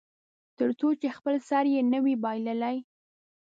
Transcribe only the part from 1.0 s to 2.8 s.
چې خپل سر یې نه وي بایللی.